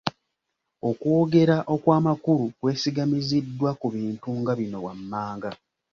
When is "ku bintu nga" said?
3.79-4.53